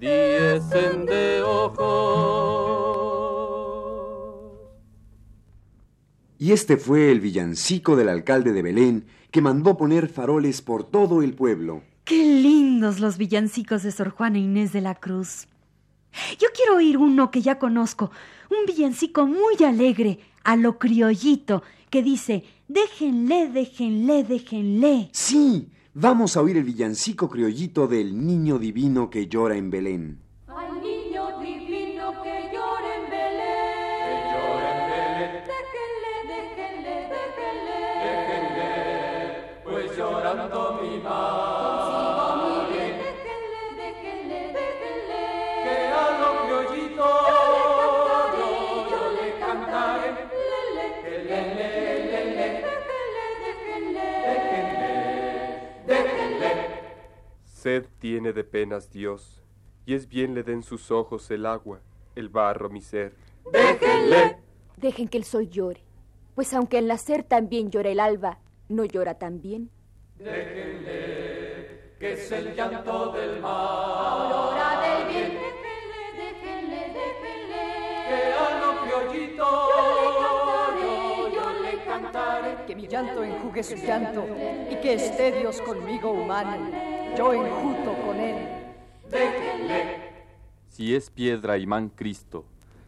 diesen 0.00 1.04
de 1.04 1.42
ojos. 1.42 1.78
Y 6.38 6.52
este 6.52 6.78
fue 6.78 7.10
el 7.10 7.20
villancico 7.20 7.94
del 7.94 8.08
alcalde 8.08 8.52
de 8.52 8.62
Belén 8.62 9.06
que 9.30 9.42
mandó 9.42 9.76
poner 9.76 10.08
faroles 10.08 10.62
por 10.62 10.84
todo 10.84 11.20
el 11.22 11.34
pueblo. 11.34 11.82
¡Qué 12.04 12.24
lindos 12.24 13.00
los 13.00 13.18
villancicos 13.18 13.82
de 13.82 13.92
Sor 13.92 14.08
Juana 14.10 14.38
Inés 14.38 14.72
de 14.72 14.80
la 14.80 14.94
Cruz! 14.94 15.46
Yo 16.38 16.48
quiero 16.54 16.76
oír 16.76 16.96
uno 16.96 17.30
que 17.30 17.42
ya 17.42 17.58
conozco, 17.58 18.10
un 18.50 18.64
villancico 18.66 19.26
muy 19.26 19.62
alegre, 19.62 20.20
a 20.42 20.56
lo 20.56 20.78
criollito, 20.78 21.62
que 21.90 22.02
dice, 22.02 22.44
déjenle, 22.68 23.48
déjenle, 23.52 24.24
déjenle. 24.24 25.08
Sí, 25.12 25.68
vamos 25.94 26.36
a 26.36 26.42
oír 26.42 26.56
el 26.56 26.64
villancico 26.64 27.28
criollito 27.28 27.88
del 27.88 28.26
niño 28.26 28.58
divino 28.58 29.10
que 29.10 29.28
llora 29.28 29.56
en 29.56 29.70
Belén. 29.70 30.27
Sed 57.58 57.86
tiene 57.98 58.32
de 58.32 58.44
penas 58.44 58.88
Dios, 58.92 59.42
y 59.84 59.94
es 59.94 60.08
bien 60.08 60.32
le 60.32 60.44
den 60.44 60.62
sus 60.62 60.92
ojos 60.92 61.28
el 61.32 61.44
agua, 61.44 61.80
el 62.14 62.28
barro 62.28 62.70
mi 62.70 62.80
ser. 62.80 63.16
Déjenle. 63.50 64.36
Dejen 64.76 65.08
que 65.08 65.18
el 65.18 65.24
sol 65.24 65.50
llore, 65.50 65.82
pues 66.36 66.54
aunque 66.54 66.78
al 66.78 66.86
nacer 66.86 67.24
también 67.24 67.72
llora 67.72 67.90
el 67.90 67.98
alba, 67.98 68.38
no 68.68 68.84
llora 68.84 69.14
también. 69.18 69.72
Déjenle, 70.18 71.94
que 71.98 72.12
es 72.12 72.30
el 72.30 72.54
llanto 72.54 73.10
del 73.10 73.40
mar. 73.40 73.50
Aurora 73.50 74.80
del 74.80 75.08
bien. 75.08 75.32
Déjenle, 75.32 76.02
déjenle, 76.14 76.80
déjenle. 76.94 77.64
Que 78.06 78.18
a 78.38 78.60
lo 78.60 78.70
criollito 78.82 79.48
yo, 80.80 81.28
yo 81.34 81.60
le 81.60 81.84
cantaré. 81.84 82.66
Que 82.68 82.76
mi 82.76 82.86
llanto 82.86 83.24
enjugue 83.24 83.64
su 83.64 83.74
llanto 83.74 84.28
y 84.70 84.76
que 84.76 84.94
esté 84.94 85.32
Dios 85.32 85.60
conmigo 85.60 86.12
humano, 86.12 86.70
yo 87.16 87.32
enjuto 87.32 87.94
con 88.06 88.16
él. 88.18 88.36
Déjenle. 89.10 89.98
Si 90.68 90.94
es 90.94 91.10
piedra 91.10 91.58
imán 91.58 91.90
Cristo, 91.94 92.44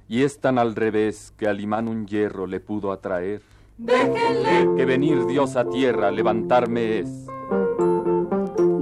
y 0.09 0.23
es 0.23 0.41
tan 0.41 0.59
al 0.59 0.75
revés 0.75 1.33
que 1.37 1.47
al 1.49 1.61
imán 1.61 1.89
un 1.89 2.07
hierro 2.07 2.47
le 2.47 2.61
pudo 2.61 2.93
atraer, 2.93 3.43
Déjenle. 3.79 4.77
que 4.77 4.85
venir 4.85 5.25
Dios 5.27 5.57
a 5.57 5.65
tierra 5.69 6.11
levantarme 6.11 6.99
es. 7.01 7.27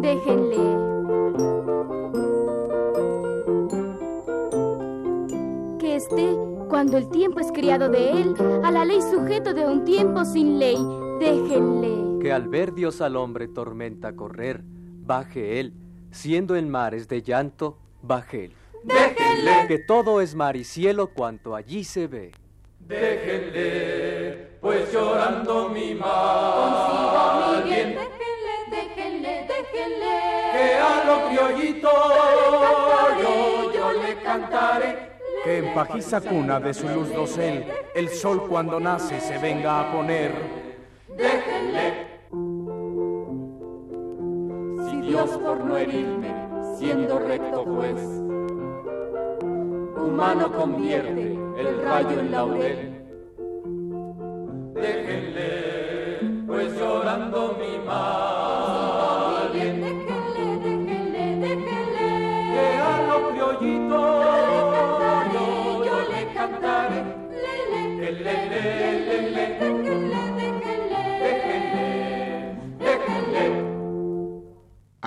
Déjenle. 0.01 0.57
Que 5.79 5.97
esté, 5.97 6.37
cuando 6.69 6.97
el 6.97 7.09
tiempo 7.11 7.41
es 7.41 7.53
criado 7.53 7.89
de 7.89 8.11
él, 8.23 8.35
a 8.65 8.71
la 8.71 8.85
ley 8.85 9.01
sujeto 9.01 9.55
de 9.55 9.65
un 9.67 9.85
tiempo 9.85 10.25
sin 10.25 10.59
ley. 10.59 10.77
Déjenle. 11.21 12.19
Que 12.21 12.33
al 12.33 12.49
ver 12.49 12.75
Dios 12.75 13.01
al 13.01 13.17
hombre 13.17 13.47
tormenta 13.49 14.17
correr, 14.17 14.65
baje 15.09 15.59
él, 15.59 15.73
siendo 16.13 16.55
en 16.55 16.69
mares 16.69 17.09
de 17.09 17.23
llanto, 17.23 17.79
baje 18.03 18.45
él. 18.45 18.53
Déjenle. 18.85 19.67
Que 19.67 19.79
todo 19.79 20.21
es 20.21 20.35
mar 20.35 20.55
y 20.55 20.65
cielo 20.65 21.09
cuanto 21.15 21.57
allí 21.57 21.83
se 21.83 22.07
ve. 22.07 22.31
Déjenle, 22.81 24.51
pues 24.61 24.93
llorando 24.93 25.71
mi 25.71 25.95
Consigo 25.95 27.13
mal 27.15 27.65
mi 27.65 27.71
bien. 27.71 27.89
bien. 27.89 27.99
Déjenle, 27.99 28.55
déjenle, 28.71 29.47
déjenle. 29.49 30.17
Que 30.53 30.75
a 30.75 31.05
lo 31.07 31.29
criollito 31.29 31.91
yo, 33.23 33.73
yo 33.73 33.93
le 34.03 34.23
cantaré. 34.23 35.09
Que 35.43 35.59
en 35.59 35.75
pajiza 35.75 36.21
cuna 36.21 36.61
de 36.61 36.75
su 36.75 36.87
luz 36.87 37.11
dosel, 37.15 37.65
el 37.95 38.11
sol 38.11 38.47
cuando 38.47 38.79
nace 38.79 39.21
se 39.21 39.39
venga 39.39 39.81
a 39.81 39.93
poner. 39.93 40.33
Déjenle. 41.17 42.08
Dios 45.09 45.31
por 45.39 45.65
no 45.65 45.75
herirme, 45.79 46.35
siendo 46.77 47.19
recto 47.19 47.65
juez, 47.65 47.99
humano 49.97 50.53
convierte 50.53 51.33
el 51.59 51.81
rayo 51.83 52.21
en 52.21 52.31
laurel. 52.31 52.93
Déjenle, 54.75 56.45
pues 56.47 56.79
llorando 56.79 57.57
mi 57.59 57.79
mal. 57.87 59.51
Déjenle, 59.55 59.95
déjenle, 60.63 61.25
déjenle. 61.41 62.09
Que 62.53 62.67
a 62.77 63.07
lo 63.09 63.17
criollito 63.31 64.01
yo, 65.33 65.85
yo 65.87 65.97
le 66.11 66.23
cantaré. 66.35 67.01
Que 67.99 68.13
le, 68.13 68.25
le, 68.25 68.35
le, 68.51 68.93
le. 68.93 68.98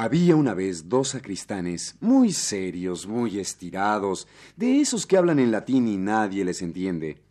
Había 0.04 0.36
una 0.36 0.56
vez 0.56 0.90
dos 0.90 1.10
sacristanes 1.10 1.96
muy 2.00 2.32
serios, 2.32 3.06
muy 3.06 3.38
estirados, 3.38 4.28
de 4.56 4.82
esos 4.82 5.06
que 5.06 5.16
hablan 5.16 5.38
en 5.38 5.52
latín 5.52 5.88
y 5.88 5.98
nadie 5.98 6.44
les 6.44 6.64
entiende. 6.64 7.22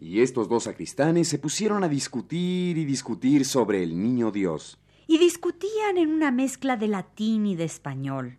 Y 0.00 0.22
estos 0.22 0.48
dos 0.48 0.62
sacristanes 0.62 1.28
se 1.28 1.38
pusieron 1.38 1.84
a 1.84 1.88
discutir 1.88 2.78
y 2.78 2.86
discutir 2.86 3.44
sobre 3.44 3.82
el 3.82 4.02
niño 4.02 4.30
Dios. 4.30 4.78
y 5.06 5.18
discutían 5.18 5.98
en 5.98 6.14
una 6.14 6.30
mezcla 6.30 6.78
de 6.78 6.88
latín 6.88 7.44
y 7.44 7.56
de 7.56 7.64
español. 7.64 8.38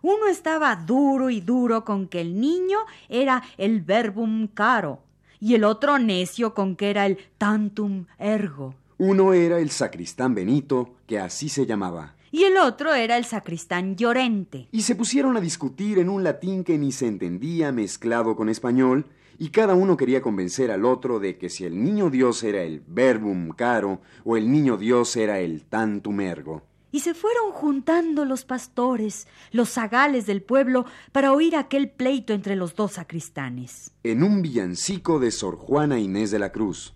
Uno 0.00 0.28
estaba 0.28 0.76
duro 0.76 1.28
y 1.28 1.40
duro 1.40 1.84
con 1.84 2.06
que 2.06 2.20
el 2.20 2.40
niño 2.40 2.78
era 3.08 3.42
el 3.56 3.80
verbum 3.80 4.46
caro 4.46 5.02
y 5.40 5.56
el 5.56 5.64
otro 5.64 5.98
necio 5.98 6.54
con 6.54 6.76
que 6.76 6.90
era 6.90 7.04
el 7.04 7.18
tantum 7.36 8.06
ergo. 8.16 8.76
Uno 8.96 9.32
era 9.32 9.58
el 9.58 9.70
sacristán 9.70 10.36
Benito, 10.36 10.94
que 11.08 11.18
así 11.18 11.48
se 11.48 11.66
llamaba. 11.66 12.14
Y 12.30 12.44
el 12.44 12.56
otro 12.58 12.94
era 12.94 13.16
el 13.16 13.24
sacristán 13.24 13.96
Llorente. 13.96 14.68
Y 14.70 14.82
se 14.82 14.94
pusieron 14.94 15.36
a 15.36 15.40
discutir 15.40 15.98
en 15.98 16.08
un 16.08 16.24
latín 16.24 16.64
que 16.64 16.78
ni 16.78 16.92
se 16.92 17.06
entendía 17.06 17.72
mezclado 17.72 18.36
con 18.36 18.48
español, 18.48 19.06
y 19.38 19.50
cada 19.50 19.74
uno 19.74 19.96
quería 19.96 20.20
convencer 20.20 20.70
al 20.70 20.84
otro 20.84 21.20
de 21.20 21.38
que 21.38 21.48
si 21.48 21.64
el 21.64 21.82
niño 21.82 22.10
Dios 22.10 22.42
era 22.42 22.62
el 22.62 22.82
verbum 22.86 23.50
caro 23.50 24.00
o 24.24 24.36
el 24.36 24.50
niño 24.50 24.76
Dios 24.76 25.16
era 25.16 25.38
el 25.38 25.64
tantum 25.64 26.20
ergo. 26.20 26.62
Y 26.90 27.00
se 27.00 27.14
fueron 27.14 27.52
juntando 27.52 28.24
los 28.24 28.44
pastores, 28.44 29.28
los 29.52 29.70
zagales 29.70 30.26
del 30.26 30.42
pueblo, 30.42 30.86
para 31.12 31.32
oír 31.32 31.54
aquel 31.54 31.90
pleito 31.90 32.32
entre 32.32 32.56
los 32.56 32.74
dos 32.74 32.92
sacristanes. 32.92 33.92
En 34.02 34.22
un 34.22 34.42
villancico 34.42 35.18
de 35.18 35.30
Sor 35.30 35.56
Juana 35.56 35.98
Inés 36.00 36.30
de 36.30 36.38
la 36.38 36.50
Cruz. 36.50 36.94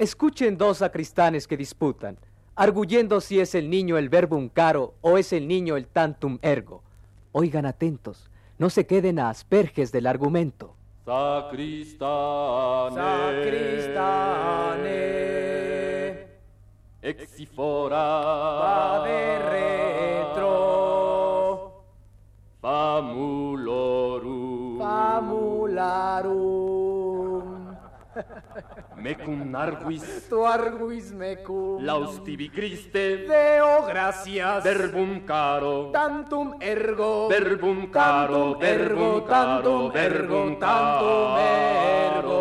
Escuchen 0.00 0.56
dos 0.56 0.78
sacristanes 0.78 1.46
que 1.46 1.58
disputan, 1.58 2.16
arguyendo 2.54 3.20
si 3.20 3.38
es 3.38 3.54
el 3.54 3.68
niño 3.68 3.98
el 3.98 4.08
verbum 4.08 4.48
caro 4.48 4.94
o 5.02 5.18
es 5.18 5.30
el 5.34 5.46
niño 5.46 5.76
el 5.76 5.86
tantum 5.88 6.38
ergo. 6.40 6.82
Oigan 7.32 7.66
atentos, 7.66 8.30
no 8.56 8.70
se 8.70 8.86
queden 8.86 9.18
a 9.18 9.28
asperges 9.28 9.92
del 9.92 10.06
argumento. 10.06 10.74
Sacristane. 11.04 12.94
Sacristane. 12.94 14.00
Exifora. 17.02 17.98
Va 17.98 19.04
mecum 29.00 29.54
arguis, 29.54 30.04
tu 30.28 30.44
arguis 30.44 31.12
mecum, 31.12 31.82
laustivi 31.82 32.50
Christe, 32.50 33.26
Deo 33.26 33.86
gratias, 33.88 34.62
verbum 34.64 35.20
caro, 35.26 35.90
tantum 35.92 36.54
ergo, 36.60 37.28
verbum 37.28 37.86
caro, 37.90 38.58
verbum 38.58 39.20
Tantum 39.26 39.92
verbum 39.92 40.58
tantum 40.58 41.36
ergo, 41.38 42.39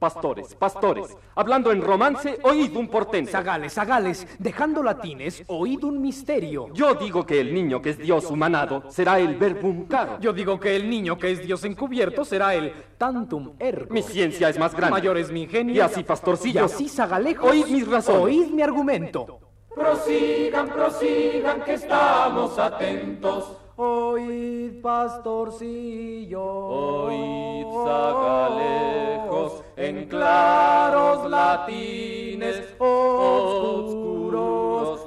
Pastores, 0.00 0.54
pastores, 0.54 1.14
hablando 1.34 1.70
en 1.70 1.82
romance, 1.82 2.38
oíd 2.42 2.74
un 2.74 2.88
portento. 2.88 3.32
Zagales, 3.32 3.74
zagales, 3.74 4.26
dejando 4.38 4.82
latines, 4.82 5.44
oíd 5.46 5.84
un 5.84 6.00
misterio. 6.00 6.68
Yo 6.72 6.94
digo 6.94 7.26
que 7.26 7.38
el 7.38 7.52
niño 7.52 7.82
que 7.82 7.90
es 7.90 7.98
Dios 7.98 8.30
humanado 8.30 8.84
será 8.88 9.20
el 9.20 9.36
verbum 9.36 9.84
caro. 9.86 10.18
Yo 10.18 10.32
digo 10.32 10.58
que 10.58 10.74
el 10.74 10.88
niño 10.88 11.18
que 11.18 11.32
es 11.32 11.46
Dios 11.46 11.64
encubierto 11.64 12.24
será 12.24 12.54
el 12.54 12.72
tantum 12.96 13.52
ergo. 13.58 13.92
Mi 13.92 14.00
ciencia 14.00 14.48
es 14.48 14.58
más 14.58 14.74
grande. 14.74 14.92
Mayor 14.92 15.18
es 15.18 15.30
mi 15.30 15.42
ingenio. 15.42 15.74
Y 15.74 15.80
así, 15.80 16.02
pastorcillo. 16.02 16.62
Y 16.62 16.64
así, 16.64 16.88
zagalejos. 16.88 17.50
Oíd 17.50 17.66
mis 17.66 17.86
razones. 17.86 18.22
Oíd 18.22 18.46
mi 18.48 18.62
argumento. 18.62 19.38
Prosigan, 19.74 20.70
prosigan, 20.70 21.62
que 21.62 21.74
estamos 21.74 22.58
atentos. 22.58 23.59
Oíd, 23.82 24.82
pastorcillo. 24.82 26.44
Oíd, 26.44 27.64
zagalejos, 27.82 29.64
en 29.74 30.06
claros 30.06 31.30
latines, 31.30 32.74
oscuros 32.78 34.28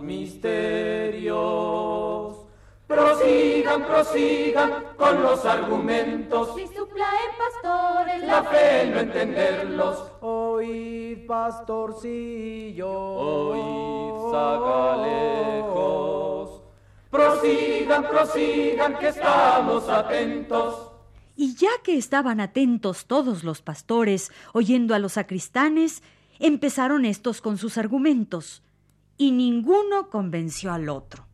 misterios. 0.02 1.38
Prosigan, 2.88 3.86
prosigan 3.86 4.86
con 4.98 5.22
los 5.22 5.46
argumentos. 5.46 6.56
Si 6.56 6.66
suplaen 6.66 7.32
pastores, 7.38 8.24
La 8.24 8.42
fe 8.42 8.90
no 8.92 9.02
entenderlos. 9.02 10.04
Oíd, 10.22 11.28
pastorcillo. 11.28 12.90
Oíd, 12.90 14.32
zagalejos. 14.32 16.12
Prosigan, 17.13 18.10
prosigan, 18.10 18.97
que 18.97 19.10
estamos 19.10 19.88
atentos. 19.88 20.91
Y 21.36 21.54
ya 21.54 21.69
que 21.84 21.95
estaban 21.95 22.39
atentos 22.39 23.06
todos 23.06 23.43
los 23.43 23.62
pastores, 23.62 24.32
oyendo 24.52 24.95
a 24.95 24.99
los 24.99 25.13
sacristanes, 25.13 26.02
empezaron 26.39 27.06
estos 27.06 27.39
con 27.39 27.60
sus 27.60 27.78
argumentos, 27.78 28.63
y 29.15 29.32
ninguno 29.32 30.10
convenció 30.10 30.73
al 30.73 30.89
otro. 30.89 31.28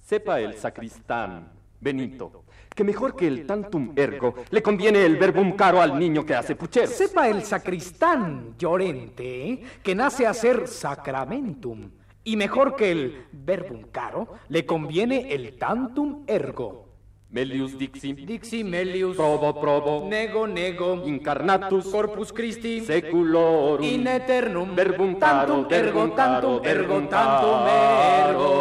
Sepa 0.00 0.38
el 0.38 0.54
sacristán, 0.56 1.50
Benito, 1.80 2.44
que 2.72 2.84
mejor 2.84 3.16
que 3.16 3.26
el 3.26 3.44
tantum 3.44 3.92
ergo 3.96 4.36
le 4.50 4.62
conviene 4.62 5.04
el 5.04 5.16
verbum 5.16 5.56
caro 5.56 5.80
al 5.80 5.98
niño 5.98 6.24
que 6.24 6.36
hace 6.36 6.54
pucheros. 6.54 6.90
Sepa 6.90 7.28
el 7.28 7.42
sacristán 7.42 8.54
Llorente 8.56 9.64
que 9.82 9.96
nace 9.96 10.28
a 10.28 10.32
ser 10.32 10.68
sacramentum. 10.68 11.90
Y 12.24 12.36
mejor 12.36 12.74
que 12.74 12.90
el 12.90 13.26
verbum 13.32 13.82
caro, 13.92 14.28
le 14.48 14.64
conviene 14.64 15.34
el 15.34 15.58
tantum 15.58 16.24
ergo. 16.26 16.88
Melius 17.28 17.76
dixi, 17.76 18.12
Dixi 18.14 18.62
melius, 18.62 19.16
probo 19.16 19.60
probo, 19.60 20.08
nego 20.08 20.46
nego, 20.46 21.02
incarnatus, 21.04 21.90
corpus 21.90 22.32
Christi, 22.32 22.80
seculorum, 22.80 23.84
in 23.84 24.06
eternum, 24.06 24.74
verbum 24.74 25.16
caro, 25.18 25.66
tantum 25.66 25.72
ergo, 25.72 26.10
tantum 26.14 26.64
ergo, 26.64 27.08
tantum 27.10 27.66
ergo. 27.66 28.54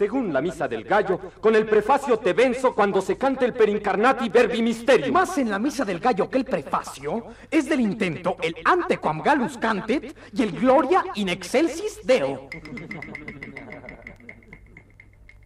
Según 0.00 0.32
la 0.32 0.40
misa 0.40 0.66
del 0.66 0.84
gallo, 0.84 1.20
con 1.42 1.54
el 1.54 1.66
prefacio 1.66 2.16
te 2.16 2.32
venzo 2.32 2.74
cuando 2.74 3.02
se 3.02 3.18
cante 3.18 3.44
el 3.44 3.52
perincarnati 3.52 4.30
verbi 4.30 4.62
mysterium. 4.62 5.12
Más 5.12 5.36
en 5.36 5.50
la 5.50 5.58
misa 5.58 5.84
del 5.84 6.00
gallo 6.00 6.30
que 6.30 6.38
el 6.38 6.46
prefacio 6.46 7.26
es 7.50 7.68
del 7.68 7.80
intento 7.80 8.38
el 8.40 8.56
ante 8.64 8.96
quam 8.96 9.20
gallus 9.20 9.58
cantet 9.58 10.16
y 10.32 10.42
el 10.42 10.52
gloria 10.52 11.04
in 11.16 11.28
excelsis 11.28 12.00
Deo. 12.02 12.48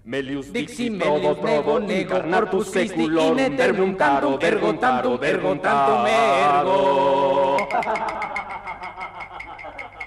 Melius 0.05 0.53
Dixi 0.53 0.89
probo, 1.01 1.81
nego 1.81 1.91
incarnatus 1.91 2.77
eternum 2.77 3.57
verbum 3.57 3.97
caro, 3.97 4.39
caro, 4.39 4.79
tantum 4.79 5.19
ergo 5.19 5.19
verbum 5.19 5.59
tantum 5.59 6.07
ergo. 6.07 7.57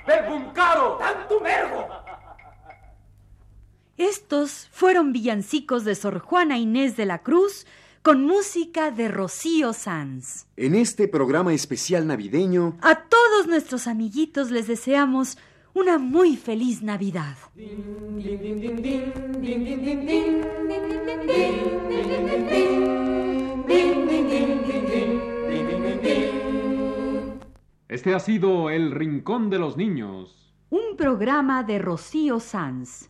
Verbum 0.07 0.53
caro, 0.53 0.97
tantum 0.97 1.45
ergo. 1.45 1.87
Estos 3.97 4.67
fueron 4.71 5.12
villancicos 5.12 5.83
de 5.83 5.95
Sor 5.95 6.19
Juana 6.19 6.60
Inés 6.60 6.95
de 6.97 7.07
la 7.07 7.23
Cruz 7.23 7.65
con 8.03 8.23
música 8.23 8.91
de 8.91 9.07
Rocío 9.07 9.73
Sanz. 9.73 10.45
En 10.55 10.75
este 10.75 11.07
programa 11.07 11.51
especial 11.55 12.05
navideño, 12.05 12.77
A 12.81 13.05
todos 13.05 13.47
nuestros 13.47 13.88
amiguitos 13.88 14.51
les 14.51 14.67
deseamos 14.67 15.39
una 15.73 15.97
muy 15.97 16.38
feliz 16.38 16.83
Navidad. 16.83 17.38
Este 27.89 28.13
ha 28.13 28.19
sido 28.19 28.69
El 28.69 28.91
Rincón 28.91 29.49
de 29.49 29.57
los 29.57 29.75
Niños. 29.75 30.53
Un 30.69 30.95
programa 30.95 31.63
de 31.63 31.79
Rocío 31.79 32.39
Sanz. 32.39 33.10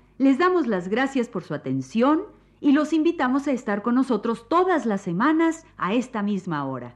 les 0.21 0.37
damos 0.37 0.67
las 0.67 0.87
gracias 0.87 1.27
por 1.27 1.43
su 1.43 1.55
atención 1.55 2.21
y 2.59 2.73
los 2.73 2.93
invitamos 2.93 3.47
a 3.47 3.53
estar 3.53 3.81
con 3.81 3.95
nosotros 3.95 4.47
todas 4.47 4.85
las 4.85 5.01
semanas 5.01 5.65
a 5.77 5.95
esta 5.95 6.21
misma 6.21 6.63
hora. 6.65 6.95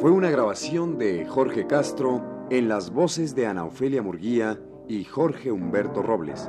fue 0.00 0.12
una 0.12 0.30
grabación 0.30 0.98
de 0.98 1.26
Jorge 1.26 1.66
Castro 1.66 2.46
en 2.50 2.68
las 2.68 2.92
voces 2.92 3.34
de 3.34 3.46
Ana 3.46 3.64
Ofelia 3.64 4.02
Murguía 4.02 4.60
y 4.88 5.02
Jorge 5.02 5.50
Humberto 5.50 6.00
Robles. 6.00 6.48